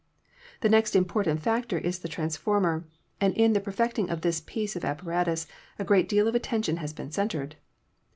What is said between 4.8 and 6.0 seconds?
apparatus a